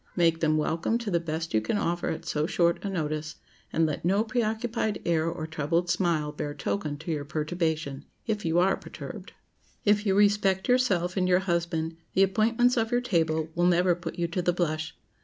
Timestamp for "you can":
1.53-1.77